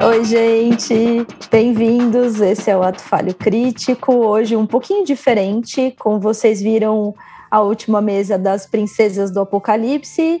[0.00, 2.40] Oi, gente, bem-vindos.
[2.40, 4.14] Esse é o Ato Falho Crítico.
[4.14, 5.92] Hoje, um pouquinho diferente.
[5.98, 7.12] Como vocês viram,
[7.50, 10.40] a última mesa das princesas do Apocalipse.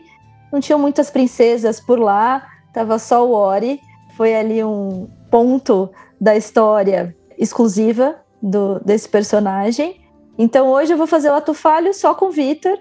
[0.52, 3.80] Não tinham muitas princesas por lá, tava só o Ori.
[4.16, 5.90] Foi ali um ponto
[6.20, 10.00] da história exclusiva do, desse personagem.
[10.38, 12.78] Então hoje eu vou fazer o ato falho só com o Vitor.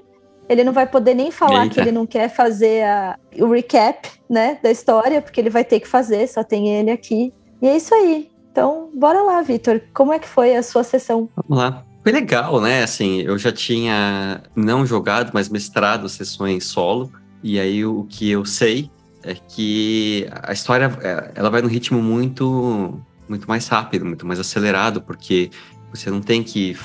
[0.50, 1.76] Ele não vai poder nem falar Eita.
[1.76, 5.80] que ele não quer fazer a, o recap né, da história, porque ele vai ter
[5.80, 7.34] que fazer, só tem ele aqui.
[7.62, 8.30] E é isso aí.
[8.52, 9.82] Então, bora lá, Vitor.
[9.94, 11.30] Como é que foi a sua sessão?
[11.36, 11.84] Vamos lá.
[12.02, 12.84] Foi legal, né?
[12.84, 17.12] Assim, eu já tinha não jogado, mas mestrado sessões solo.
[17.44, 18.90] E aí o que eu sei
[19.24, 24.40] é que a história é, ela vai num ritmo muito muito mais rápido, muito mais
[24.40, 25.52] acelerado, porque
[25.92, 26.78] você não tem que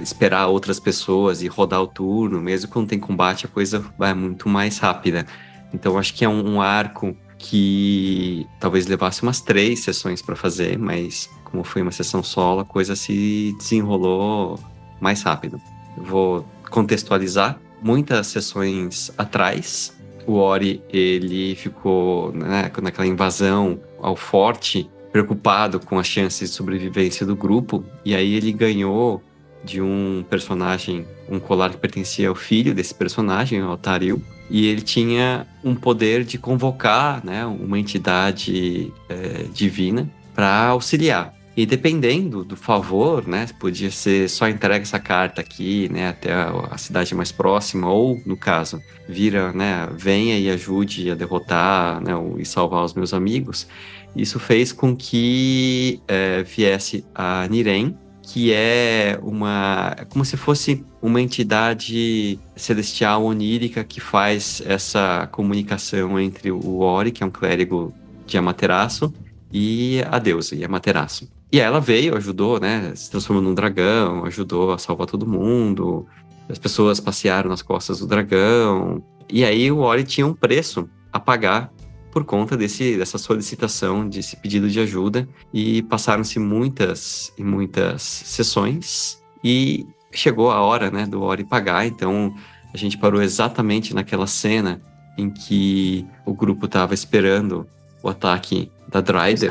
[0.00, 4.48] esperar outras pessoas e rodar o turno, mesmo quando tem combate, a coisa vai muito
[4.48, 5.26] mais rápida.
[5.72, 10.78] Então acho que é um, um arco que talvez levasse umas três sessões para fazer,
[10.78, 14.58] mas como foi uma sessão solo, a coisa se desenrolou
[15.00, 15.60] mais rápido.
[15.96, 17.58] Eu vou contextualizar.
[17.82, 26.06] Muitas sessões atrás, o Ori ele ficou né, naquela invasão ao forte, preocupado com as
[26.06, 29.22] chances de sobrevivência do grupo, e aí ele ganhou
[29.66, 34.80] de um personagem, um colar que pertencia ao filho desse personagem, o Taril, e ele
[34.80, 41.34] tinha um poder de convocar né, uma entidade é, divina para auxiliar.
[41.56, 46.76] E dependendo do favor, né, podia ser só entrega essa carta aqui, né, até a,
[46.76, 48.78] cidade mais próxima, ou, no caso,
[49.08, 53.66] vira, né, venha e ajude a derrotar, né, e salvar os meus amigos.
[54.14, 60.84] Isso fez com que é, viesse a Niren, que é uma é como se fosse
[61.00, 67.94] uma entidade celestial onírica que faz essa comunicação entre o Ori, que é um clérigo
[68.26, 69.14] de Amaterasu,
[69.52, 71.28] e a deusa, Amaterasu.
[71.52, 72.92] E ela veio, ajudou, né?
[72.96, 76.04] Se transformou num dragão, ajudou a salvar todo mundo.
[76.48, 79.02] As pessoas passearam nas costas do dragão.
[79.30, 81.72] E aí o Ori tinha um preço a pagar
[82.16, 89.22] por conta desse, dessa solicitação, desse pedido de ajuda, e passaram-se muitas e muitas sessões,
[89.44, 92.34] e chegou a hora né, do Ori pagar, então
[92.72, 94.80] a gente parou exatamente naquela cena
[95.18, 97.66] em que o grupo estava esperando
[98.02, 99.50] o ataque da Dryder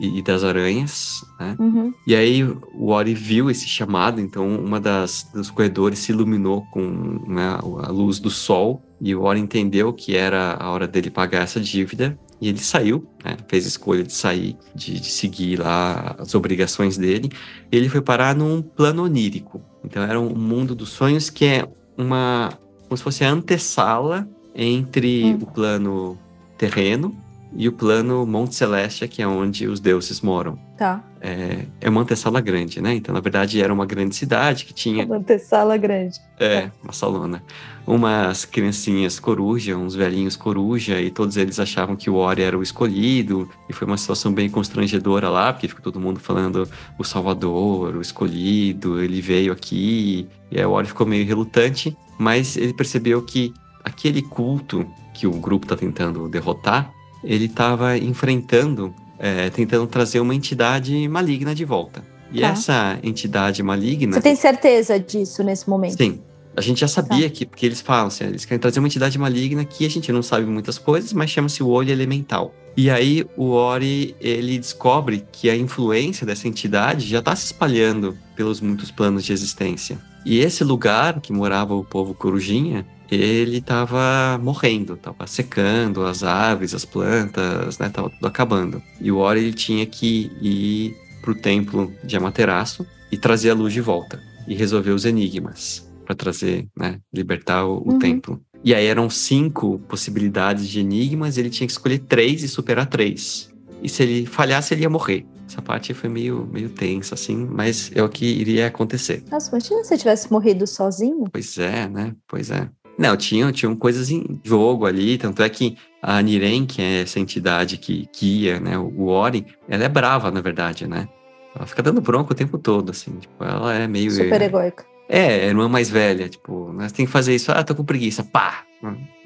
[0.00, 1.56] e, e, das aranhas, né?
[1.58, 1.92] Uhum.
[2.06, 7.22] E aí o Ori viu esse chamado, então uma das dos corredores se iluminou com
[7.26, 11.42] né, a luz do sol e o Ori entendeu que era a hora dele pagar
[11.42, 13.36] essa dívida e ele saiu, né?
[13.48, 17.30] fez a escolha de sair, de, de, seguir lá as obrigações dele.
[17.72, 19.62] Ele foi parar num plano onírico.
[19.82, 22.50] Então era um mundo dos sonhos que é uma
[22.86, 25.38] como se fosse a antessala entre hum.
[25.42, 26.18] o plano
[26.56, 27.16] terreno
[27.54, 30.58] e o plano Monte Celeste, que é onde os deuses moram.
[30.76, 31.02] Tá.
[31.20, 32.94] É, é uma antessala grande, né?
[32.94, 35.06] Então, na verdade, era uma grande cidade que tinha.
[35.06, 36.20] Uma antessala grande.
[36.38, 37.42] É, uma salona.
[37.86, 42.62] Umas criancinhas coruja, uns velhinhos coruja, e todos eles achavam que o Ori era o
[42.62, 46.68] escolhido, e foi uma situação bem constrangedora lá, porque ficou todo mundo falando
[46.98, 52.56] o Salvador, o escolhido, ele veio aqui, e aí o Ori ficou meio relutante, mas
[52.56, 59.50] ele percebeu que aquele culto que o grupo está tentando derrotar ele estava enfrentando, é,
[59.50, 62.04] tentando trazer uma entidade maligna de volta.
[62.32, 62.48] E tá.
[62.48, 64.14] essa entidade maligna.
[64.14, 65.96] Você tem certeza disso nesse momento?
[65.96, 66.20] Sim.
[66.56, 67.36] A gente já sabia tá.
[67.36, 70.22] que, porque eles falam assim, eles querem trazer uma entidade maligna que a gente não
[70.22, 72.54] sabe muitas coisas, mas chama-se o olho elemental.
[72.76, 78.16] E aí o Ori, ele descobre que a influência dessa entidade já está se espalhando
[78.34, 79.98] pelos muitos planos de existência.
[80.26, 86.74] E esse lugar que morava o povo corujinha ele estava morrendo, estava secando as aves,
[86.74, 88.82] as plantas, né, tava tudo acabando.
[89.00, 93.54] E o Ori ele tinha que ir para o templo de Amaterasu e trazer a
[93.54, 97.98] luz de volta e resolver os enigmas para trazer, né, libertar o, o uhum.
[97.98, 98.40] templo.
[98.64, 103.50] E aí eram cinco possibilidades de enigmas, ele tinha que escolher três e superar três.
[103.82, 105.26] E se ele falhasse, ele ia morrer.
[105.48, 109.22] Essa parte foi meio, meio tensa, assim, mas é o que iria acontecer.
[109.30, 111.24] Nossa, imagina se você tivesse morrido sozinho.
[111.30, 112.14] Pois é, né?
[112.26, 112.68] Pois é.
[112.98, 117.20] Não, tinham, tinham coisas em jogo ali, tanto é que a Niren, que é essa
[117.20, 121.08] entidade que guia, né, o Ori, ela é brava, na verdade, né?
[121.54, 124.10] Ela fica dando bronca o tempo todo, assim, tipo, ela é meio...
[124.10, 124.84] Super egoica.
[125.08, 128.24] É, é irmã mais velha, tipo, nós tem que fazer isso, ah, tô com preguiça,
[128.24, 128.64] pá!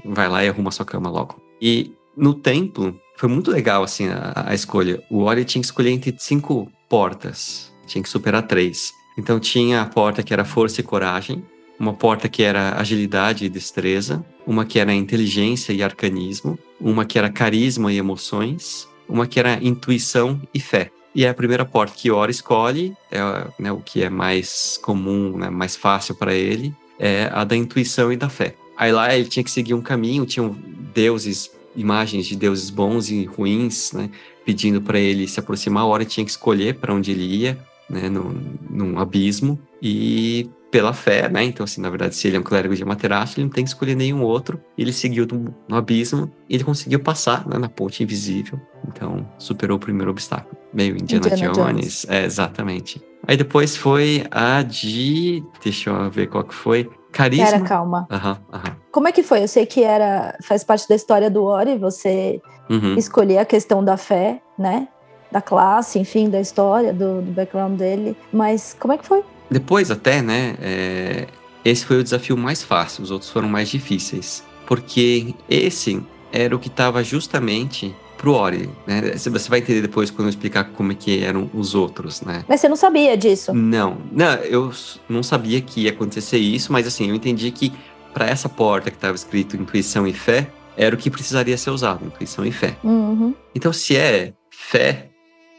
[0.04, 1.40] Vai lá e arruma sua cama logo.
[1.60, 5.02] E no templo, foi muito legal, assim, a, a escolha.
[5.10, 8.92] O Ori tinha que escolher entre cinco portas, tinha que superar três.
[9.18, 11.44] Então tinha a porta que era força e coragem,
[11.80, 17.18] uma porta que era agilidade e destreza, uma que era inteligência e arcanismo, uma que
[17.18, 20.90] era carisma e emoções, uma que era intuição e fé.
[21.14, 23.18] E é a primeira porta que Ora escolhe, é
[23.58, 28.12] né, o que é mais comum, né, mais fácil para ele, é a da intuição
[28.12, 28.54] e da fé.
[28.76, 30.54] Aí lá ele tinha que seguir um caminho, tinham
[30.94, 34.10] deuses, imagens de deuses bons e ruins, né,
[34.44, 35.86] pedindo para ele se aproximar.
[35.86, 38.38] Ora tinha que escolher para onde ele ia, né, no,
[38.68, 39.58] num abismo.
[39.82, 41.42] E pela fé, né?
[41.42, 43.70] Então, assim, na verdade, se ele é um clérigo de Amaterasu, ele não tem que
[43.70, 44.60] escolher nenhum outro.
[44.78, 48.58] Ele seguiu no, no abismo e ele conseguiu passar né, na ponte invisível.
[48.86, 50.56] Então, superou o primeiro obstáculo.
[50.72, 51.74] Meio Indiana, Indiana Jones.
[51.74, 52.06] Jones.
[52.08, 53.02] É, exatamente.
[53.26, 55.42] Aí depois foi a de.
[55.62, 56.88] Deixa eu ver qual que foi.
[57.12, 57.46] Carisma.
[57.48, 58.06] Era, calma.
[58.10, 58.76] Aham, aham.
[58.92, 59.42] Como é que foi?
[59.42, 62.94] Eu sei que era faz parte da história do Ori, você uhum.
[62.96, 64.88] escolher a questão da fé, né?
[65.30, 68.16] Da classe, enfim, da história, do, do background dele.
[68.32, 69.24] Mas como é que foi?
[69.50, 70.56] Depois, até, né?
[70.60, 71.26] É,
[71.64, 74.44] esse foi o desafio mais fácil, os outros foram mais difíceis.
[74.66, 76.00] Porque esse
[76.32, 79.00] era o que estava justamente pro Ori, né?
[79.16, 82.44] Você vai entender depois quando eu explicar como é que eram os outros, né?
[82.46, 83.52] Mas você não sabia disso?
[83.54, 84.70] Não, não, eu
[85.08, 87.72] não sabia que ia acontecer isso, mas assim, eu entendi que
[88.12, 92.04] para essa porta que estava escrito intuição e fé, era o que precisaria ser usado,
[92.04, 92.76] intuição e fé.
[92.84, 93.34] Uhum.
[93.54, 95.09] Então, se é fé,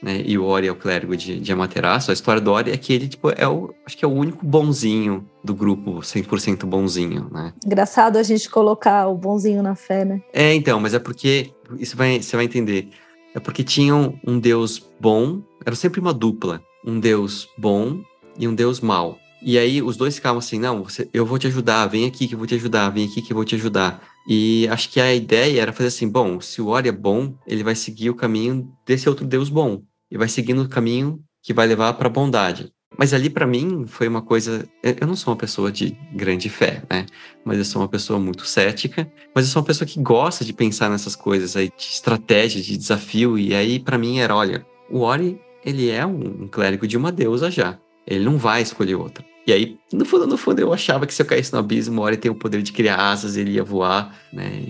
[0.01, 0.21] né?
[0.25, 2.11] E o Ori é o clérigo de, de Amaterasu.
[2.11, 4.45] A história do Ori é que ele, tipo, é o, acho que é o único
[4.45, 7.53] bonzinho do grupo, 100% bonzinho, né?
[7.65, 10.21] Engraçado a gente colocar o bonzinho na fé, né?
[10.33, 12.89] É, então, mas é porque, isso vai, você vai entender,
[13.33, 17.99] é porque tinham um deus bom, era sempre uma dupla, um deus bom
[18.37, 19.17] e um deus mau.
[19.43, 22.35] E aí os dois ficavam assim, não, você, eu vou te ajudar, vem aqui que
[22.35, 24.03] eu vou te ajudar, vem aqui que eu vou te ajudar.
[24.27, 27.63] E acho que a ideia era fazer assim, bom, se o Ori é bom, ele
[27.63, 29.81] vai seguir o caminho desse outro deus bom
[30.11, 32.71] e vai seguindo o caminho que vai levar para a bondade.
[32.97, 36.83] Mas ali para mim foi uma coisa, eu não sou uma pessoa de grande fé,
[36.89, 37.05] né?
[37.45, 40.51] Mas eu sou uma pessoa muito cética, mas eu sou uma pessoa que gosta de
[40.51, 44.99] pensar nessas coisas aí de estratégia, de desafio e aí para mim era, olha, o
[44.99, 47.79] Ori, ele é um, clérigo de uma deusa já.
[48.05, 49.23] Ele não vai escolher outra.
[49.47, 52.03] E aí, no fundo, no fundo, eu achava que se eu caísse no abismo, o
[52.03, 54.63] Ori tem o poder de criar asas, ele ia voar, né?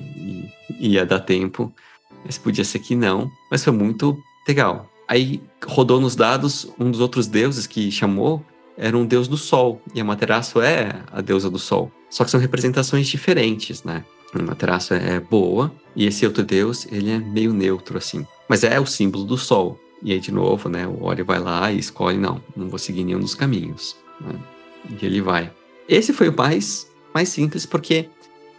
[0.79, 1.73] E ia dar tempo.
[2.23, 3.29] Mas podia ser que não.
[3.49, 4.17] Mas foi muito
[4.47, 4.90] legal.
[5.11, 8.41] Aí rodou nos dados um dos outros deuses que chamou
[8.77, 11.91] era um deus do sol, e a Materaço é a deusa do sol.
[12.09, 14.05] Só que são representações diferentes, né?
[14.33, 18.25] A Materaço é boa, e esse outro deus, ele é meio neutro, assim.
[18.47, 19.77] Mas é o símbolo do sol.
[20.01, 23.03] E aí, de novo, né, o Ori vai lá e escolhe, não, não vou seguir
[23.03, 23.97] nenhum dos caminhos.
[24.21, 24.39] Né?
[24.89, 25.51] E ele vai.
[25.89, 28.07] Esse foi o mais, mais simples, porque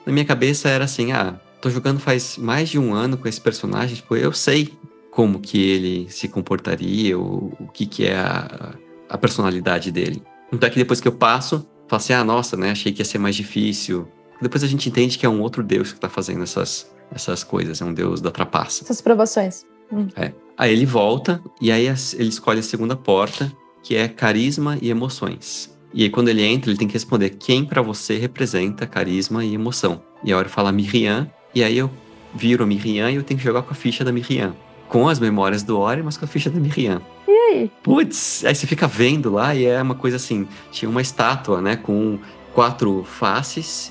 [0.05, 3.40] na minha cabeça era assim, ah, tô jogando faz mais de um ano com esse
[3.40, 4.76] personagem, tipo, eu sei
[5.12, 8.75] como que ele se comportaria, o, o que que é a,
[9.11, 10.23] a personalidade dele.
[10.50, 13.05] Então é que depois que eu passo, falo assim, ah, nossa, né, achei que ia
[13.05, 14.09] ser mais difícil.
[14.41, 17.82] Depois a gente entende que é um outro deus que tá fazendo essas, essas coisas,
[17.82, 18.85] é um deus da trapaça.
[18.85, 19.67] Essas provações.
[19.93, 20.09] Hum.
[20.17, 20.32] É.
[20.56, 25.76] Aí ele volta, e aí ele escolhe a segunda porta, que é carisma e emoções.
[25.93, 29.53] E aí quando ele entra, ele tem que responder quem para você representa carisma e
[29.53, 30.03] emoção.
[30.25, 31.91] E a hora fala Miriam, e aí eu
[32.35, 34.56] viro a Miriam e eu tenho que jogar com a ficha da Miriam
[34.93, 37.00] com as memórias do Ori, mas com a ficha da Miriam.
[37.27, 37.71] E aí?
[37.83, 41.77] Putz, aí você fica vendo lá e é uma coisa assim, tinha uma estátua, né,
[41.77, 42.19] com
[42.53, 43.91] quatro faces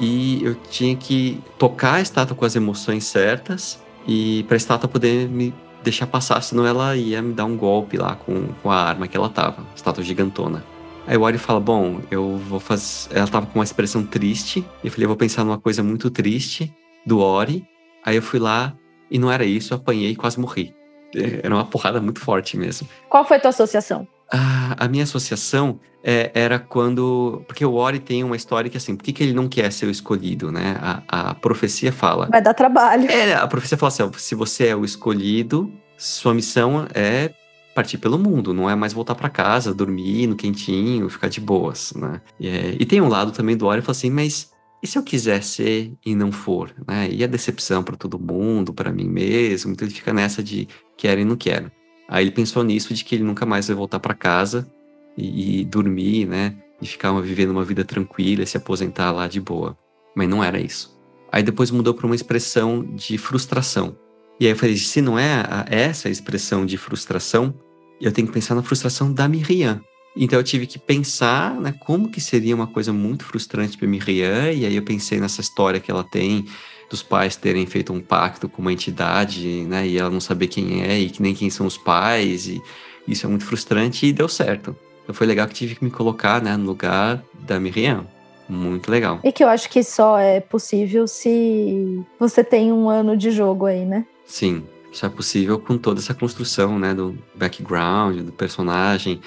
[0.00, 4.88] e eu tinha que tocar a estátua com as emoções certas e para a estátua
[4.88, 5.52] poder me
[5.84, 9.18] deixar passar, senão ela ia me dar um golpe lá com, com a arma que
[9.18, 10.64] ela tava, estátua gigantona.
[11.06, 13.16] Aí o Ori fala: Bom, eu vou fazer.
[13.16, 14.64] Ela tava com uma expressão triste.
[14.82, 16.72] E eu falei: Eu vou pensar numa coisa muito triste
[17.04, 17.64] do Ori.
[18.04, 18.74] Aí eu fui lá,
[19.10, 20.74] e não era isso, eu apanhei e quase morri.
[21.14, 22.88] É, era uma porrada muito forte mesmo.
[23.08, 24.06] Qual foi a tua associação?
[24.32, 27.42] Ah, a minha associação é, era quando.
[27.46, 29.86] Porque o Ori tem uma história que, assim, por que, que ele não quer ser
[29.86, 30.76] o escolhido, né?
[30.80, 32.26] A, a profecia fala.
[32.26, 33.10] Vai dar trabalho.
[33.10, 37.32] É, a profecia fala assim: se você é o escolhido, sua missão é
[37.74, 41.92] partir pelo mundo, não é mais voltar para casa, dormir no quentinho, ficar de boas,
[41.94, 42.20] né?
[42.38, 44.52] E, é, e tem um lado também do Ori que fala assim: mas
[44.82, 46.74] e se eu quiser ser e não for?
[46.86, 47.10] Né?
[47.10, 49.72] E a decepção para todo mundo, para mim mesmo?
[49.72, 51.70] Então ele fica nessa de quero e não quero.
[52.08, 54.70] Aí ele pensou nisso, de que ele nunca mais vai voltar para casa
[55.16, 56.56] e, e, dormir, né?
[56.80, 59.76] E ficar uma, vivendo uma vida tranquila, se aposentar lá de boa.
[60.16, 60.98] Mas não era isso.
[61.30, 63.96] Aí depois mudou para uma expressão de frustração.
[64.40, 67.54] E aí eu falei, se não é a, essa a expressão de frustração,
[68.00, 69.80] eu tenho que pensar na frustração da Miriam,
[70.16, 74.52] então eu tive que pensar né, como que seria uma coisa muito frustrante para Miriam,
[74.52, 76.46] e aí eu pensei nessa história que ela tem
[76.88, 80.82] dos pais terem feito um pacto com uma entidade, né, e ela não saber quem
[80.82, 82.60] é e nem quem são os pais, e
[83.06, 84.76] isso é muito frustrante e deu certo.
[85.02, 88.06] Então foi legal que tive que me colocar, né, no lugar da Miriam.
[88.48, 89.20] Muito legal.
[89.22, 93.66] E que eu acho que só é possível se você tem um ano de jogo
[93.66, 94.04] aí, né?
[94.26, 94.64] Sim.
[94.92, 99.20] Só é possível com toda essa construção, né, do background, do personagem.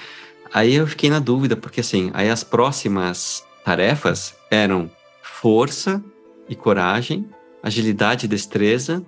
[0.53, 4.89] Aí eu fiquei na dúvida, porque assim, aí as próximas tarefas eram
[5.22, 6.03] força
[6.48, 7.27] e coragem,
[7.62, 9.03] agilidade e destreza,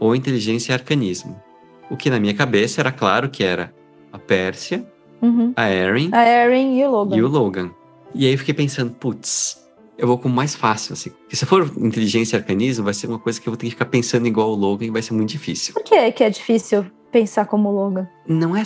[0.00, 1.40] ou inteligência e arcanismo.
[1.90, 3.72] O que na minha cabeça era claro que era
[4.12, 4.84] a Pérsia,
[5.22, 5.52] uhum.
[5.56, 7.16] a Erin, a Erin e o Logan.
[7.16, 7.70] E o Logan.
[8.14, 11.10] E aí eu fiquei pensando, putz, eu vou com o mais fácil, assim.
[11.10, 13.72] Porque se for inteligência e arcanismo, vai ser uma coisa que eu vou ter que
[13.72, 15.74] ficar pensando igual o Logan e vai ser muito difícil.
[15.74, 18.08] Por que é que é difícil pensar como o Logan?
[18.26, 18.62] Não é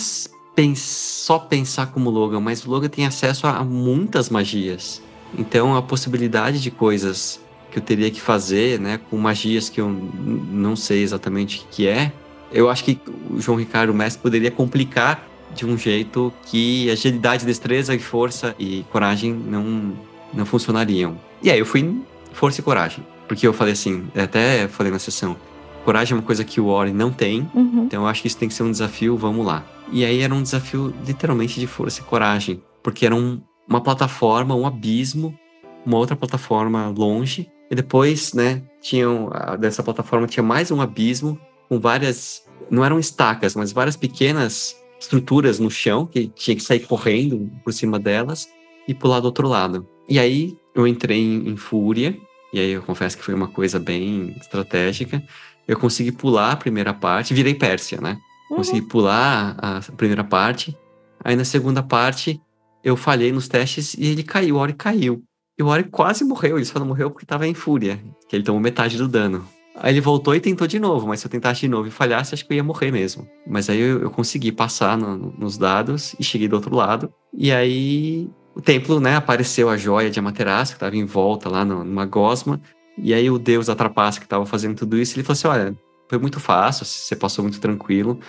[0.55, 5.03] pens só pensar como Logan, mas o Logan tem acesso a muitas magias.
[5.37, 7.41] Então a possibilidade de coisas
[7.71, 11.87] que eu teria que fazer, né, com magias que eu não sei exatamente o que
[11.87, 12.13] é,
[12.53, 17.95] eu acho que o João Ricardo Mestre poderia complicar de um jeito que agilidade, destreza
[17.95, 19.95] e força e coragem não
[20.33, 21.19] não funcionariam.
[21.43, 23.05] E aí eu fui em força e coragem.
[23.29, 25.37] Porque eu falei assim, até falei na sessão,
[25.83, 27.85] coragem é uma coisa que o Ori não tem, uhum.
[27.87, 29.65] então eu acho que isso tem que ser um desafio, vamos lá.
[29.91, 34.55] E aí era um desafio literalmente de força e coragem, porque era um, uma plataforma,
[34.55, 35.37] um abismo,
[35.85, 41.81] uma outra plataforma longe, e depois, né, tinham, dessa plataforma tinha mais um abismo com
[41.81, 47.51] várias, não eram estacas, mas várias pequenas estruturas no chão que tinha que sair correndo
[47.65, 48.49] por cima delas
[48.87, 49.87] e pular do outro lado.
[50.09, 52.17] E aí eu entrei em, em fúria,
[52.53, 55.23] e aí eu confesso que foi uma coisa bem estratégica.
[55.67, 58.19] Eu consegui pular a primeira parte, virei Pérsia, né?
[58.51, 58.59] Uhum.
[58.59, 60.77] Consegui pular a primeira parte.
[61.25, 62.41] Aí na segunda parte
[62.83, 65.23] eu falhei nos testes e ele caiu, o Ori caiu.
[65.59, 68.45] E o Ori quase morreu, ele só não morreu porque estava em fúria, que ele
[68.45, 69.47] tomou metade do dano.
[69.77, 72.35] Aí ele voltou e tentou de novo, mas se eu tentasse de novo e falhasse,
[72.35, 73.27] acho que eu ia morrer mesmo.
[73.47, 77.13] Mas aí eu, eu consegui passar no, nos dados e cheguei do outro lado.
[77.33, 81.65] E aí o templo, né, apareceu a joia de Amaterasu, que estava em volta lá
[81.65, 82.61] numa gosma,
[82.97, 85.77] e aí o deus Atrapaça, que estava fazendo tudo isso, ele falou assim, olha,
[86.09, 88.21] foi muito fácil, você passou muito tranquilo,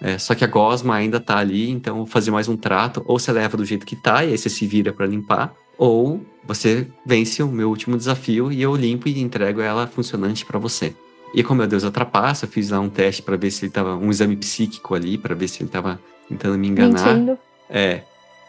[0.00, 3.18] é, só que a gosma ainda tá ali, então vou fazer mais um trato, ou
[3.18, 6.86] você leva do jeito que tá, e aí você se vira para limpar, ou você
[7.04, 10.94] vence o meu último desafio e eu limpo e entrego ela funcionante para você.
[11.34, 13.94] E como meu Deus atrapassa, eu fiz lá um teste para ver se ele tava
[13.94, 17.14] um exame psíquico ali, para ver se ele tava tentando me enganar.
[17.14, 17.38] Mentindo.
[17.68, 18.02] É.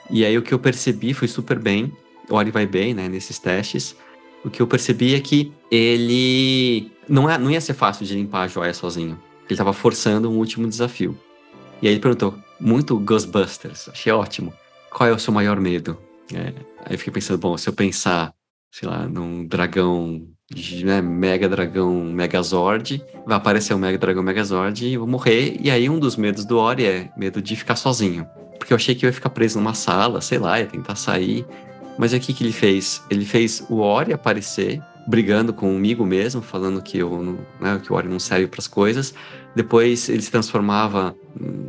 [0.10, 1.92] E aí o que eu percebi foi super bem,
[2.30, 3.96] o Ori vai bem, né, nesses testes.
[4.44, 8.44] O que eu percebi é que ele não, é, não ia ser fácil de limpar
[8.44, 9.20] a joia sozinho.
[9.46, 11.17] Ele estava forçando um último desafio.
[11.82, 14.53] E aí ele perguntou, muito Ghostbusters, achei ótimo.
[14.89, 15.98] Qual é o seu maior medo?
[16.34, 16.53] É,
[16.86, 18.34] aí eu fiquei pensando, bom, se eu pensar,
[18.72, 20.27] sei lá, num dragão,
[20.84, 25.58] né, mega dragão Megazord, vai aparecer o mega dragão Megazord e eu vou morrer.
[25.62, 28.27] E aí um dos medos do Ori é medo de ficar sozinho.
[28.58, 31.46] Porque eu achei que eu ia ficar preso numa sala, sei lá, ia tentar sair.
[31.98, 33.01] Mas o que, que ele fez?
[33.10, 38.08] Ele fez o Ori aparecer, brigando comigo mesmo, falando que, eu, né, que o Ori
[38.08, 39.13] não serve para as coisas.
[39.56, 41.16] Depois ele se transformava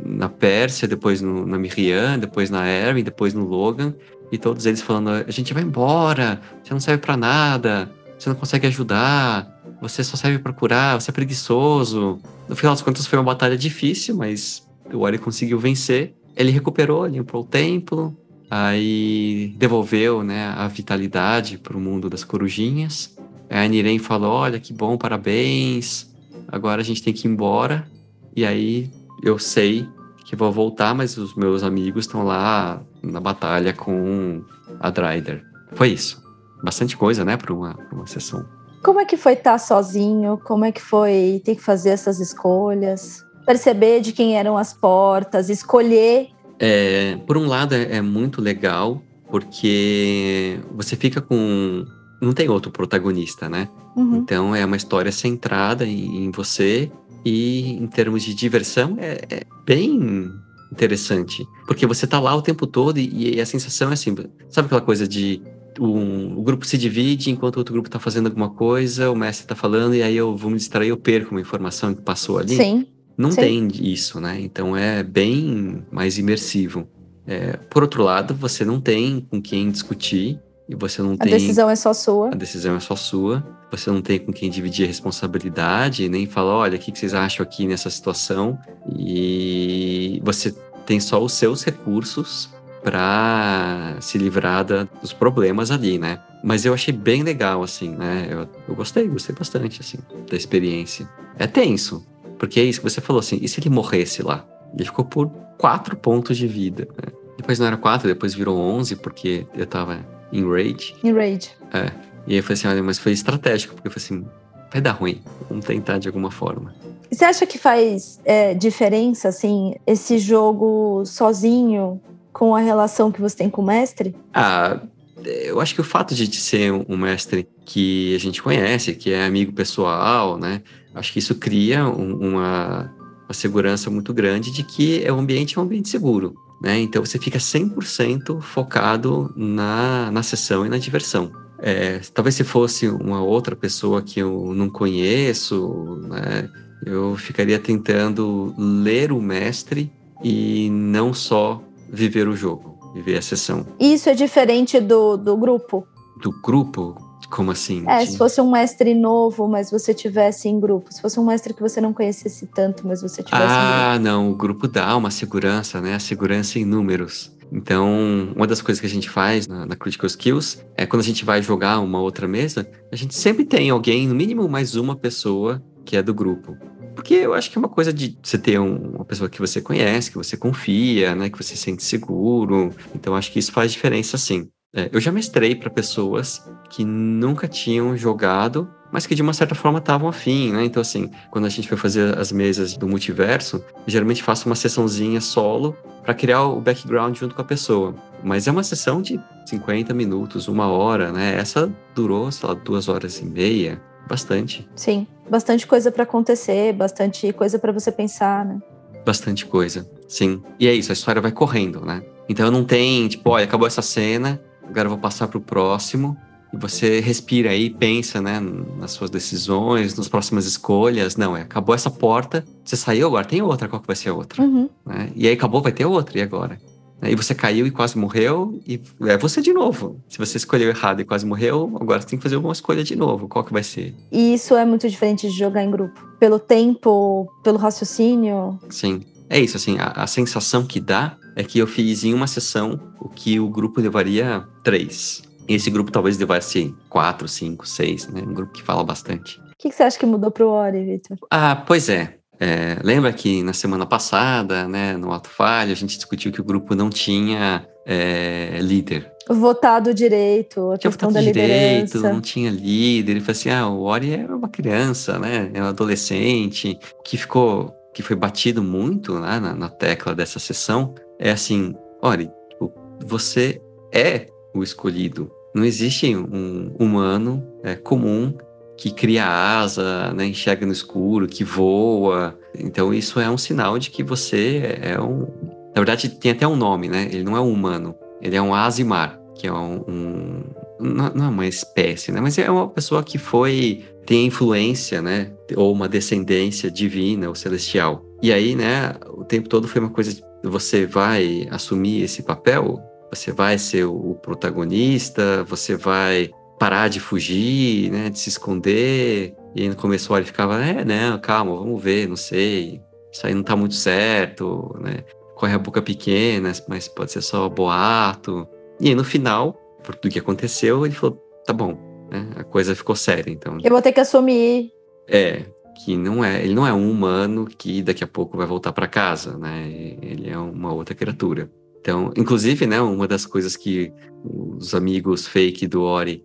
[0.05, 3.95] na Pérsia, depois no, na Miriam, depois na Erin, depois no Logan.
[4.31, 8.35] E todos eles falando: a gente vai embora, você não serve para nada, você não
[8.35, 12.19] consegue ajudar, você só serve para curar, você é preguiçoso.
[12.47, 16.13] No final das contas, foi uma batalha difícil, mas o Ori conseguiu vencer.
[16.35, 18.15] Ele recuperou, limpou o templo,
[18.49, 23.15] aí devolveu né, a vitalidade para o mundo das corujinhas.
[23.49, 26.09] Aí a Niren falou: Olha, que bom, parabéns.
[26.47, 27.87] Agora a gente tem que ir embora.
[28.35, 28.89] E aí
[29.23, 29.87] eu sei
[30.25, 34.43] que vou voltar, mas os meus amigos estão lá na batalha com
[34.79, 35.43] a Dryder.
[35.73, 36.23] Foi isso.
[36.63, 38.45] Bastante coisa, né, para uma, uma sessão.
[38.83, 40.39] Como é que foi estar sozinho?
[40.45, 43.25] Como é que foi ter que fazer essas escolhas?
[43.45, 46.29] Perceber de quem eram as portas, escolher
[46.59, 51.85] é, por um lado, é, é, muito legal, porque você fica com.
[52.21, 53.69] Não tem outro protagonista, né?
[53.95, 54.17] Uhum.
[54.17, 56.91] Então é uma história centrada em, em, você,
[57.23, 60.29] e em termos de diversão, é, é bem
[60.71, 61.47] interessante.
[61.65, 64.13] Porque você tá lá o tempo todo e, e a sensação é assim:
[64.49, 65.41] sabe aquela coisa de
[65.79, 69.45] um, o grupo se divide enquanto o outro grupo está fazendo alguma coisa, o mestre
[69.45, 72.55] está falando, e aí eu vou me distrair, eu perco uma informação que passou ali.
[72.55, 72.85] Sim.
[73.19, 73.41] Não Sim.
[73.41, 74.39] tem isso, né?
[74.39, 76.87] Então é bem mais imersivo.
[77.27, 81.33] É, por outro lado, você não tem com quem discutir e você não a tem.
[81.33, 82.29] A decisão é só sua.
[82.29, 83.45] A decisão é só sua.
[83.71, 87.43] Você não tem com quem dividir a responsabilidade, nem falar, olha, o que vocês acham
[87.43, 88.57] aqui nessa situação?
[88.97, 92.49] E você tem só os seus recursos
[92.81, 96.21] para se livrar da, dos problemas ali, né?
[96.41, 98.29] Mas eu achei bem legal, assim, né?
[98.31, 99.97] Eu, eu gostei, gostei bastante, assim,
[100.29, 101.05] da experiência.
[101.37, 102.07] É tenso,
[102.39, 104.45] porque é isso que você falou assim, e se ele morresse lá?
[104.73, 106.87] Ele ficou por quatro pontos de vida.
[106.97, 107.11] Né?
[107.37, 109.99] Depois não era quatro, depois virou onze, porque eu tava
[110.31, 110.95] em rage.
[111.03, 111.51] Em rage.
[111.73, 111.91] É.
[112.25, 114.27] E aí eu falei assim, olha, mas foi estratégico, porque eu falei assim,
[114.71, 116.73] vai dar ruim, vamos tentar de alguma forma.
[117.11, 121.99] Você acha que faz é, diferença, assim, esse jogo sozinho
[122.31, 124.15] com a relação que você tem com o mestre?
[124.33, 124.79] Ah,
[125.25, 129.25] eu acho que o fato de ser um mestre que a gente conhece, que é
[129.25, 130.61] amigo pessoal, né?
[130.93, 132.93] Acho que isso cria um, uma,
[133.25, 136.35] uma segurança muito grande de que o ambiente é um ambiente seguro.
[136.61, 136.79] Né?
[136.79, 141.31] Então você fica 100% focado na, na sessão e na diversão.
[141.61, 146.49] É, talvez se fosse uma outra pessoa que eu não conheço, né,
[146.85, 149.91] eu ficaria tentando ler o mestre
[150.23, 151.61] e não só
[151.91, 153.65] viver o jogo, viver a sessão.
[153.79, 155.87] Isso é diferente do, do grupo?
[156.21, 156.95] Do grupo?
[157.29, 157.83] Como assim?
[157.87, 160.91] É, se fosse um mestre novo, mas você tivesse em grupo.
[160.91, 163.83] Se fosse um mestre que você não conhecesse tanto, mas você tivesse ah, em grupo.
[163.83, 164.31] Ah, não.
[164.31, 165.95] O grupo dá uma segurança, né?
[165.95, 167.31] A segurança em números.
[167.51, 171.05] Então, uma das coisas que a gente faz na, na, Critical Skills é quando a
[171.05, 174.95] gente vai jogar uma outra mesa, a gente sempre tem alguém, no mínimo mais uma
[174.95, 176.55] pessoa que é do grupo.
[176.99, 179.61] Porque eu acho que é uma coisa de você ter um, uma pessoa que você
[179.61, 182.75] conhece, que você confia, né, que você se sente seguro.
[182.93, 184.49] Então, acho que isso faz diferença sim.
[184.75, 189.55] É, eu já mestrei para pessoas que nunca tinham jogado, mas que de uma certa
[189.55, 190.65] forma estavam afim, né?
[190.65, 195.21] Então, assim, quando a gente foi fazer as mesas do multiverso, geralmente faço uma sessãozinha
[195.21, 197.95] solo para criar o background junto com a pessoa.
[198.21, 201.35] Mas é uma sessão de 50 minutos, uma hora, né?
[201.35, 203.81] Essa durou, sei lá, duas horas e meia.
[204.09, 204.67] Bastante.
[204.75, 208.59] Sim, bastante coisa para acontecer, bastante coisa para você pensar, né?
[209.05, 210.41] Bastante coisa, sim.
[210.59, 212.01] E é isso, a história vai correndo, né?
[212.27, 216.17] Então não tem, tipo, olha, acabou essa cena, agora eu vou passar para o próximo.
[216.51, 221.15] E você respira aí, pensa, né, nas suas decisões, nas próximas escolhas.
[221.15, 224.15] Não, é, acabou essa porta, você saiu, agora tem outra, qual que vai ser a
[224.15, 224.41] outra?
[224.41, 224.67] Uhum.
[224.83, 225.11] Né?
[225.15, 226.59] E aí acabou, vai ter outra, e agora?
[227.01, 230.01] E você caiu e quase morreu, e é você de novo.
[230.09, 232.95] Se você escolheu errado e quase morreu, agora você tem que fazer uma escolha de
[232.95, 233.27] novo.
[233.27, 233.95] Qual que vai ser?
[234.11, 235.99] E isso é muito diferente de jogar em grupo.
[236.19, 238.59] Pelo tempo, pelo raciocínio.
[238.69, 239.01] Sim.
[239.29, 242.79] É isso, assim, a, a sensação que dá é que eu fiz em uma sessão
[242.99, 245.21] o que o grupo levaria três.
[245.47, 248.21] Esse grupo talvez levasse quatro, cinco, seis, né?
[248.21, 249.39] Um grupo que fala bastante.
[249.39, 251.17] O que, que você acha que mudou pro Ori, Victor?
[251.29, 252.18] Ah, pois é.
[252.39, 256.43] É, lembra que na semana passada, né, no Ato Falho, a gente discutiu que o
[256.43, 259.11] grupo não tinha é, líder.
[259.29, 262.13] Votado direito, a tinha questão da direito, liderança.
[262.13, 263.11] não tinha líder.
[263.11, 265.51] Ele falou assim: ah, o Ori é uma criança, né?
[265.53, 270.95] É um adolescente que ficou que foi batido muito né, na, na, tecla dessa sessão
[271.19, 272.73] é assim: olha, tipo,
[273.05, 273.61] você
[273.93, 275.29] é o escolhido.
[275.53, 278.33] Não existe um humano é, comum
[278.79, 282.39] que cria asa, né, enxerga no escuro, que voa.
[282.57, 285.27] Então isso é um sinal de que você é um.
[285.75, 287.09] Na verdade, tem até um nome, né?
[287.11, 290.43] Ele não é um humano, ele é um asimar, que é um, um
[290.79, 292.21] não é uma espécie, né?
[292.21, 295.29] Mas é uma pessoa que foi tem influência, né?
[295.57, 298.05] Ou uma descendência divina ou celestial.
[298.21, 298.95] E aí, né?
[299.09, 302.79] O tempo todo foi uma coisa de você vai assumir esse papel,
[303.13, 308.09] você vai ser o protagonista, você vai parar de fugir, né?
[308.09, 309.33] De se esconder.
[309.55, 311.17] E aí no começo ele ficava, é, né?
[311.23, 312.81] Calma, vamos ver, não sei.
[313.11, 315.03] Isso aí não tá muito certo, né?
[315.35, 318.47] Corre a boca pequena, mas pode ser só boato.
[318.79, 321.77] E aí no final, por tudo que aconteceu, ele falou: tá bom,
[322.11, 322.29] né?
[322.35, 323.31] a coisa ficou séria.
[323.31, 324.71] Então, eu vou ter que assumir.
[325.07, 325.45] É,
[325.83, 328.87] que não é, ele não é um humano que daqui a pouco vai voltar para
[328.87, 329.67] casa, né?
[330.01, 331.49] Ele é uma outra criatura.
[331.79, 333.91] Então, inclusive, né, uma das coisas que
[334.23, 336.23] os amigos fake do Ori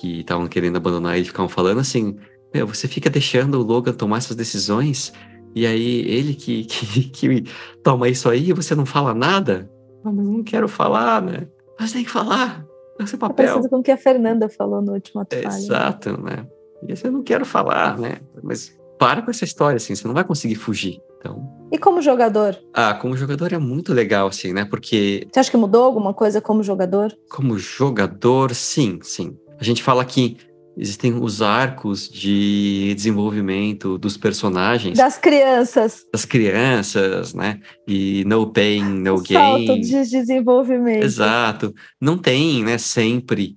[0.00, 2.16] que estavam querendo abandonar ele ficavam falando assim:
[2.52, 5.12] Meu, você fica deixando o Logan tomar essas decisões
[5.54, 7.44] e aí ele que, que, que
[7.82, 9.70] toma isso aí e você não fala nada?
[10.04, 11.46] Não, mas não quero falar, né?
[11.78, 12.64] Mas tem que falar.
[13.00, 13.46] É seu papel.
[13.46, 15.46] Parecido com o que a Fernanda falou no último atalho.
[15.46, 16.46] Exato, né?
[16.86, 18.18] E assim, eu não quero falar, né?
[18.42, 21.00] Mas para com essa história, assim, você não vai conseguir fugir.
[21.18, 21.42] Então...
[21.72, 22.56] E como jogador?
[22.72, 24.64] Ah, como jogador é muito legal, assim, né?
[24.64, 25.26] Porque.
[25.32, 27.12] Você acha que mudou alguma coisa como jogador?
[27.28, 29.36] Como jogador, sim, sim.
[29.58, 30.36] A gente fala que
[30.76, 34.98] existem os arcos de desenvolvimento dos personagens.
[34.98, 36.04] Das crianças.
[36.12, 37.60] Das crianças, né?
[37.86, 39.66] E no pain, no gain.
[39.66, 41.04] Salto de desenvolvimento.
[41.04, 41.72] Exato.
[42.00, 43.56] Não tem, né, sempre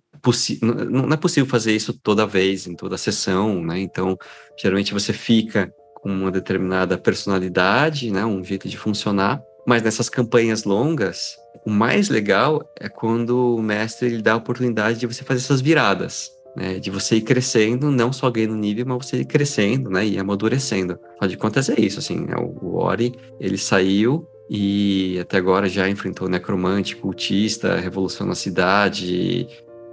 [0.61, 3.79] não é possível fazer isso toda vez, em toda sessão, né?
[3.79, 4.17] Então,
[4.59, 8.25] geralmente você fica com uma determinada personalidade, né?
[8.25, 9.41] Um jeito de funcionar.
[9.67, 14.99] Mas nessas campanhas longas, o mais legal é quando o mestre ele dá a oportunidade
[14.99, 19.05] de você fazer essas viradas né, de você ir crescendo, não só ganhando nível, mas
[19.05, 20.93] você ir crescendo, né, e amadurecendo.
[21.11, 25.87] Afinal de contas é isso, assim, né, o Ori, ele saiu e até agora já
[25.87, 29.47] enfrentou necromante, cultista, revolução na cidade,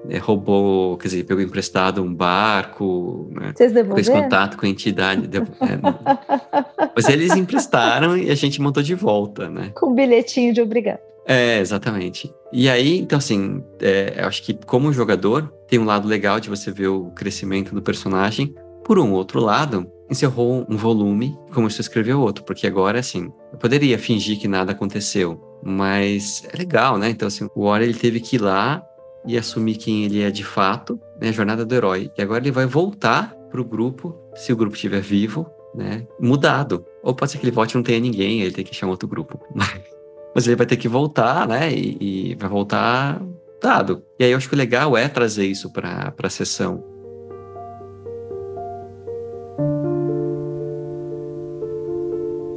[0.09, 3.53] é, roubou, quer dizer, pegou emprestado um barco, né?
[3.55, 4.05] Vocês devolveram?
[4.05, 5.29] Fez contato com a entidade.
[5.35, 9.73] É, mas eles emprestaram e a gente montou de volta, né?
[9.75, 11.01] Com um bilhetinho de obrigado.
[11.27, 12.33] É, exatamente.
[12.53, 16.51] E aí, então assim, é, eu acho que como jogador, tem um lado legal de
[16.51, 18.55] você ver o crescimento do personagem.
[18.85, 23.59] Por um outro lado, encerrou um volume, como se escreveu outro, porque agora, assim, eu
[23.59, 27.09] poderia fingir que nada aconteceu, mas é legal, né?
[27.09, 28.85] Então, assim, o Ori, ele teve que ir lá
[29.27, 31.29] e assumir quem ele é de fato, né?
[31.29, 32.11] A jornada do herói.
[32.17, 36.07] E agora ele vai voltar pro grupo, se o grupo estiver vivo, né?
[36.21, 36.85] Mudado.
[37.03, 39.09] Ou pode ser que ele volte e não tenha ninguém, ele tem que chamar outro
[39.09, 39.39] grupo.
[40.35, 41.73] Mas ele vai ter que voltar, né?
[41.73, 43.23] E, e vai voltar
[43.63, 44.03] dado.
[44.19, 46.85] E aí eu acho que o legal é trazer isso para a sessão.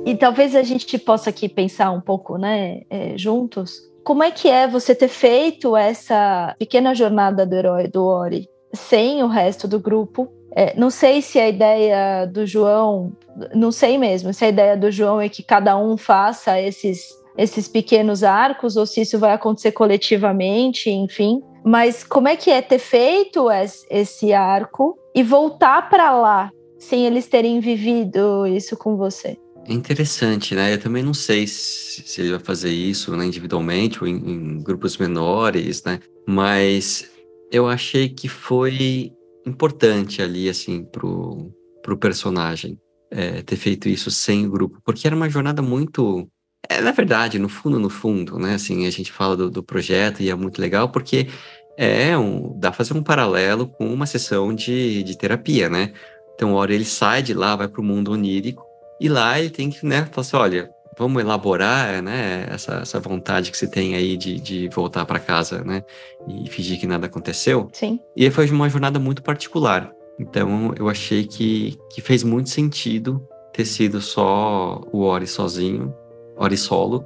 [0.06, 3.82] E talvez a gente possa aqui pensar um pouco, né, é, juntos.
[4.08, 9.22] Como é que é você ter feito essa pequena jornada do herói do Ori sem
[9.22, 10.32] o resto do grupo?
[10.56, 13.12] É, não sei se a ideia do João,
[13.54, 17.68] não sei mesmo, se a ideia do João é que cada um faça esses esses
[17.68, 21.44] pequenos arcos ou se isso vai acontecer coletivamente, enfim.
[21.66, 23.50] Mas como é que é ter feito
[23.90, 29.38] esse arco e voltar para lá sem eles terem vivido isso com você?
[29.68, 30.74] É interessante, né?
[30.74, 34.64] Eu também não sei se, se ele vai fazer isso né, individualmente ou em, em,
[34.64, 36.00] grupos menores, né?
[36.26, 37.12] Mas
[37.52, 39.12] eu achei que foi
[39.46, 41.52] importante ali, assim, pro,
[41.84, 42.80] pro personagem
[43.12, 46.30] é, ter feito isso sem o grupo, porque era uma jornada muito.
[46.70, 48.54] É, na verdade, no fundo, no fundo, né?
[48.54, 51.28] Assim, a gente fala do, do projeto e é muito legal porque
[51.78, 55.92] é um, dá pra fazer um paralelo com uma sessão de, de terapia, né?
[56.34, 58.67] Então, uma hora ele sai de lá, vai para o mundo onírico,
[59.00, 63.52] e lá ele tem que, né, falar assim, olha, vamos elaborar, né, essa, essa vontade
[63.52, 65.84] que você tem aí de, de voltar para casa, né,
[66.28, 67.70] e fingir que nada aconteceu.
[67.72, 68.00] Sim.
[68.16, 69.94] E foi uma jornada muito particular.
[70.20, 75.94] Então, eu achei que, que fez muito sentido ter sido só o Ori sozinho,
[76.36, 77.06] Ori solo,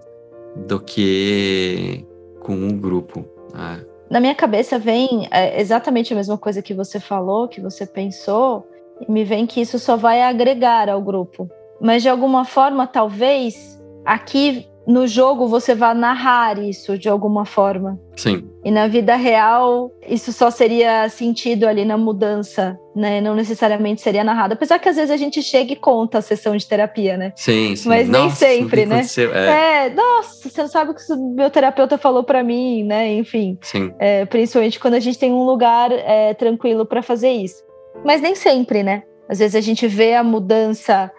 [0.56, 2.06] do que
[2.40, 3.26] com um grupo.
[3.54, 3.86] Né?
[4.10, 8.66] Na minha cabeça vem é, exatamente a mesma coisa que você falou, que você pensou,
[9.06, 11.50] e me vem que isso só vai agregar ao grupo
[11.82, 18.00] mas de alguma forma, talvez aqui no jogo você vá narrar isso de alguma forma.
[18.16, 18.48] Sim.
[18.64, 23.22] E na vida real, isso só seria sentido ali na mudança, né?
[23.22, 24.54] Não necessariamente seria narrado.
[24.54, 27.32] Apesar que às vezes a gente chega e conta a sessão de terapia, né?
[27.36, 27.90] Sim, sim.
[27.90, 29.02] Mas nem sempre, né?
[29.34, 29.86] É.
[29.86, 29.90] é.
[29.90, 33.14] nossa, você não sabe o que o meu terapeuta falou para mim, né?
[33.14, 33.58] Enfim.
[33.62, 33.94] Sim.
[34.00, 37.64] É, principalmente quando a gente tem um lugar é, tranquilo para fazer isso.
[38.04, 39.04] Mas nem sempre, né?
[39.30, 41.10] Às vezes a gente vê a mudança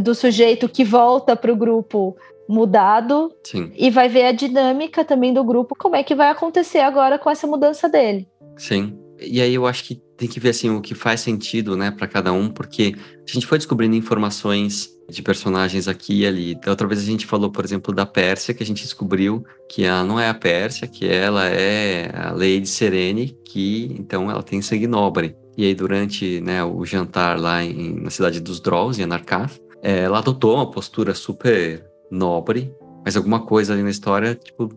[0.00, 2.16] do sujeito que volta para o grupo
[2.48, 3.72] mudado Sim.
[3.74, 7.28] e vai ver a dinâmica também do grupo, como é que vai acontecer agora com
[7.28, 8.28] essa mudança dele.
[8.56, 8.96] Sim.
[9.20, 12.06] E aí eu acho que tem que ver assim o que faz sentido, né, para
[12.06, 12.94] cada um, porque
[13.26, 16.54] a gente foi descobrindo informações de personagens aqui e ali.
[16.54, 19.84] Da outra vez a gente falou, por exemplo, da Pérsia, que a gente descobriu que
[19.84, 24.60] ela não é a Pérsia, que ela é a Lady Serene, que então ela tem
[24.60, 25.36] sangue nobre.
[25.56, 30.00] E aí durante, né, o jantar lá em, na cidade dos Drolls, em Anarkath, é,
[30.00, 34.68] ela adotou uma postura super nobre, mas alguma coisa ali na história, tipo,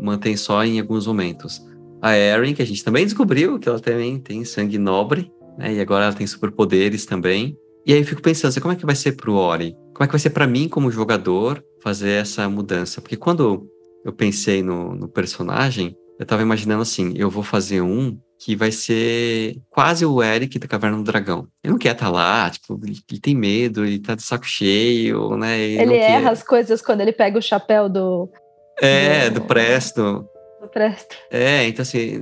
[0.00, 1.60] mantém só em alguns momentos.
[2.00, 5.74] A Erin, que a gente também descobriu que ela também tem sangue nobre, né?
[5.74, 7.54] E agora ela tem superpoderes também.
[7.84, 9.76] E aí eu fico pensando, assim, como é que vai ser pro Ori?
[9.92, 13.02] Como é que vai ser para mim como jogador fazer essa mudança?
[13.02, 13.68] Porque quando
[14.02, 18.72] eu pensei no, no personagem, eu tava imaginando assim, eu vou fazer um que vai
[18.72, 21.46] ser quase o Eric da Caverna do Dragão.
[21.62, 24.44] Ele não quer estar tá lá, tipo, ele, ele, tem medo, ele tá de saco
[24.44, 25.60] cheio, né?
[25.60, 26.32] Ele, ele erra quer...
[26.32, 28.28] as coisas quando ele pega o chapéu do.
[28.80, 30.26] É, do, do Presto.
[30.60, 31.14] Do Presto.
[31.30, 32.20] É, então assim,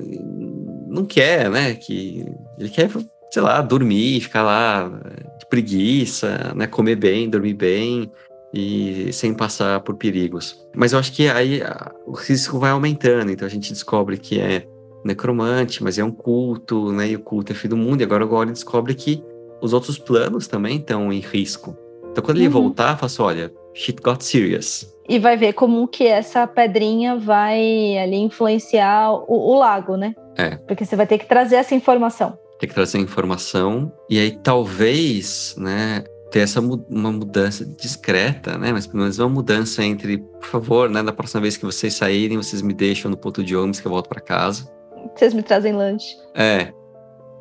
[0.88, 1.74] não quer, né?
[1.74, 2.26] Que
[2.58, 2.90] ele quer,
[3.30, 4.90] sei lá, dormir, ficar lá
[5.38, 6.66] de preguiça, né?
[6.66, 8.12] Comer bem, dormir bem
[8.52, 10.66] e sem passar por perigos.
[10.76, 11.62] Mas eu acho que aí
[12.06, 14.66] o risco vai aumentando, então a gente descobre que é
[15.04, 17.08] necromante, mas é um culto, né?
[17.08, 18.00] E o culto é filho do mundo.
[18.00, 19.22] E agora o Gorin descobre que
[19.60, 21.76] os outros planos também estão em risco.
[22.10, 22.52] Então quando ele uhum.
[22.52, 24.94] voltar, fala assim, olha, shit got serious.
[25.08, 30.14] E vai ver como que essa pedrinha vai ali influenciar o, o lago, né?
[30.36, 30.56] É.
[30.56, 32.38] Porque você vai ter que trazer essa informação.
[32.58, 33.92] Tem que trazer informação.
[34.08, 38.72] E aí talvez, né, ter essa uma mudança discreta, né?
[38.72, 41.02] Mas pelo menos uma mudança entre, por favor, né?
[41.02, 43.90] Da próxima vez que vocês saírem, vocês me deixam no ponto de ônibus que eu
[43.90, 44.70] volto para casa.
[45.14, 46.16] Vocês me trazem lanche.
[46.34, 46.72] É.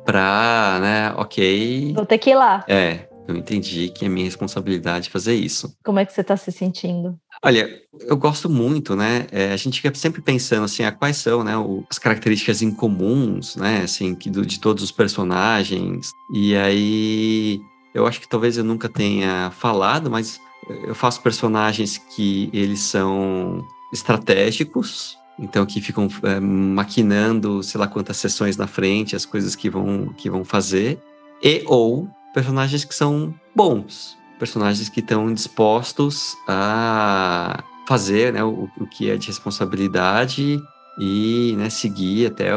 [0.04, 1.92] Pra, né, ok.
[1.94, 2.64] Vou ter que ir lá.
[2.68, 3.08] É.
[3.28, 5.72] Eu entendi que é minha responsabilidade fazer isso.
[5.84, 7.16] Como é que você tá se sentindo?
[7.42, 7.70] Olha,
[8.00, 9.26] eu gosto muito, né?
[9.30, 13.56] É, a gente fica sempre pensando assim, ah, quais são, né, o, as características incomuns,
[13.56, 16.10] né, assim, que do, de todos os personagens.
[16.34, 17.60] E aí,
[17.94, 23.64] eu acho que talvez eu nunca tenha falado, mas eu faço personagens que eles são
[23.92, 29.70] estratégicos, então que ficam é, maquinando, sei lá quantas sessões na frente, as coisas que
[29.70, 31.00] vão que vão fazer,
[31.42, 38.86] e ou personagens que são bons, personagens que estão dispostos a fazer né, o, o
[38.86, 40.62] que é de responsabilidade
[41.00, 42.50] e né, seguir até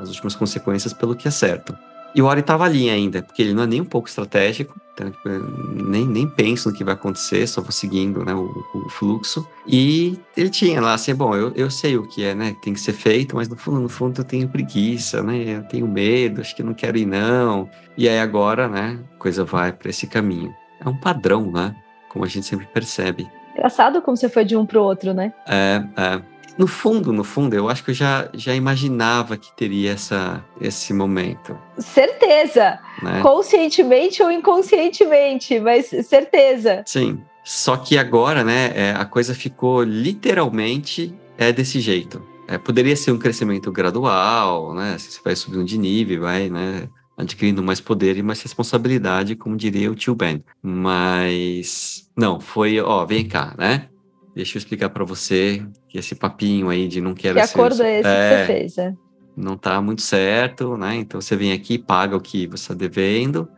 [0.00, 1.76] as últimas consequências pelo que é certo.
[2.14, 5.10] E o Ori estava ali ainda, porque ele não é nem um pouco estratégico, então,
[5.10, 9.46] tipo, nem, nem penso no que vai acontecer, só vou seguindo né, o, o, fluxo.
[9.66, 12.80] E ele tinha lá assim, bom, eu, eu sei o que é, né, tem que
[12.80, 16.54] ser feito, mas no fundo, no fundo eu tenho preguiça, né, eu tenho medo, acho
[16.54, 17.70] que não quero ir não.
[17.96, 21.74] E aí agora, né, a coisa vai para esse caminho é um padrão, né?
[22.08, 23.30] Como a gente sempre percebe.
[23.52, 25.32] Engraçado como você foi de um para o outro, né?
[25.46, 26.22] É, é.
[26.58, 30.92] No fundo, no fundo, eu acho que eu já, já imaginava que teria essa, esse
[30.92, 31.56] momento.
[31.78, 32.78] Certeza!
[33.02, 33.20] Né?
[33.22, 36.82] Conscientemente ou inconscientemente, mas certeza.
[36.86, 37.22] Sim.
[37.44, 42.22] Só que agora, né, é, a coisa ficou literalmente é desse jeito.
[42.46, 44.96] É, poderia ser um crescimento gradual, né?
[44.98, 46.88] Você vai subindo de nível, vai, né?
[47.16, 50.42] adquirindo mais poder e mais responsabilidade, como diria o tio Ben.
[50.62, 53.88] Mas não, foi, ó, vem cá, né?
[54.34, 57.54] Deixa eu explicar para você que esse papinho aí de não quero que ser...
[57.54, 58.94] acordo é esse é, que você fez, é?
[59.36, 60.96] Não tá muito certo, né?
[60.96, 63.48] Então você vem aqui, paga o que você está devendo.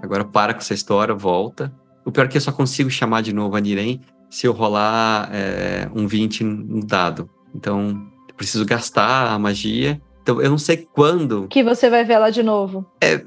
[0.00, 1.72] Agora para com essa história, volta.
[2.04, 5.28] O pior é que eu só consigo chamar de novo a Niren se eu rolar
[5.32, 7.28] é, um 20 no dado.
[7.54, 11.48] Então, eu preciso gastar a magia então, eu não sei quando.
[11.48, 12.86] Que você vai ver ela de novo.
[13.02, 13.22] É,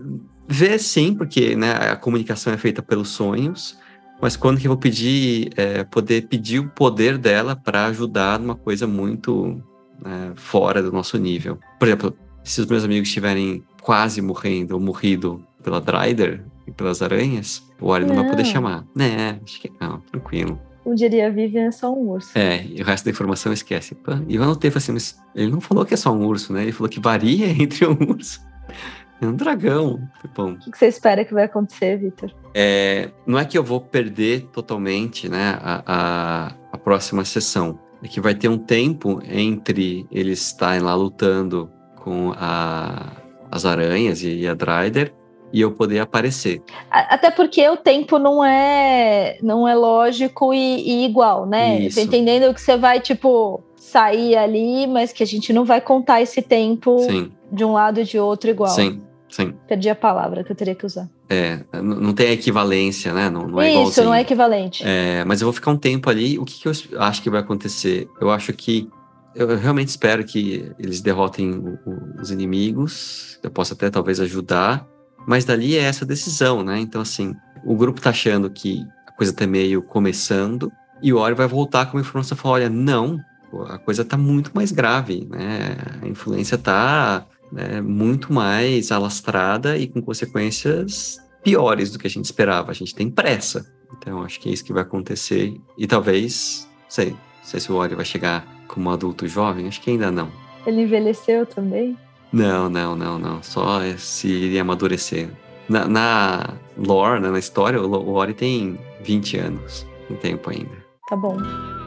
[0.48, 3.78] ver sim, porque né, a comunicação é feita pelos sonhos.
[4.26, 8.56] Mas quando que eu vou pedir, é, poder pedir o poder dela para ajudar numa
[8.56, 9.62] coisa muito
[10.04, 11.60] né, fora do nosso nível.
[11.78, 17.04] Por exemplo, se os meus amigos estiverem quase morrendo ou morrido pela Dryder e pelas
[17.04, 18.16] aranhas, o Ori não.
[18.16, 18.84] não vai poder chamar.
[18.96, 22.30] Né, acho que não, tranquilo como diria Vivian, é só um urso.
[22.38, 23.98] É, e o resto da informação esquece.
[24.28, 26.62] E eu anotei, assim, mas ele não falou que é só um urso, né?
[26.62, 28.40] Ele falou que varia entre um urso
[29.22, 30.00] e um dragão.
[30.36, 32.34] Bom, o que você espera que vai acontecer, Victor?
[32.54, 37.80] É, não é que eu vou perder totalmente né, a, a, a próxima sessão.
[38.04, 43.14] É que vai ter um tempo entre eles estarem lá lutando com a,
[43.50, 45.14] as aranhas e a Dryder
[45.52, 46.62] e eu poder aparecer.
[46.92, 51.84] Até porque o tempo não é não é lógico e, e igual, né?
[51.86, 56.42] Entendendo que você vai, tipo, sair ali, mas que a gente não vai contar esse
[56.42, 57.32] tempo Sim.
[57.52, 58.72] de um lado e de outro igual.
[58.72, 59.02] Sim.
[59.30, 59.54] Sim.
[59.68, 61.10] Perdi a palavra que eu teria que usar.
[61.30, 63.30] É, não tem equivalência, né?
[63.30, 64.06] Não, não é Isso, igualzinho.
[64.08, 64.84] não é equivalente.
[64.86, 66.40] É, mas eu vou ficar um tempo ali.
[66.40, 68.08] O que, que eu acho que vai acontecer?
[68.20, 68.88] Eu acho que.
[69.36, 71.78] Eu realmente espero que eles derrotem
[72.22, 73.38] os inimigos.
[73.44, 74.88] Eu possa até talvez ajudar.
[75.28, 76.80] Mas dali é essa decisão, né?
[76.80, 80.72] Então, assim, o grupo tá achando que a coisa tá meio começando,
[81.02, 83.20] e o Ori vai voltar com uma informação e falar: olha, não,
[83.68, 85.78] a coisa tá muito mais grave, né?
[86.02, 92.26] A influência tá né, muito mais alastrada e com consequências piores do que a gente
[92.26, 92.72] esperava.
[92.72, 93.66] A gente tem pressa.
[93.98, 95.56] Então, acho que é isso que vai acontecer.
[95.78, 99.92] E talvez, sei, não sei se o Ori vai chegar como adulto jovem, acho que
[99.92, 100.30] ainda não.
[100.66, 101.98] Ele envelheceu também?
[102.34, 103.44] Não, não, não, não.
[103.44, 105.30] Só se iria amadurecer.
[105.70, 109.88] Na, na lore, né, na história, o Ori tem 20 anos.
[110.08, 110.86] Tem tempo ainda.
[111.08, 111.38] Tá bom.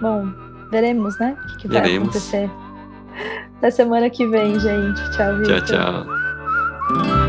[0.01, 0.33] Bom,
[0.71, 1.37] veremos, né?
[1.43, 2.51] O que, que vai acontecer.
[3.59, 5.11] Até semana que vem, gente.
[5.11, 5.63] Tchau, Victor.
[5.63, 7.28] Tchau, tchau.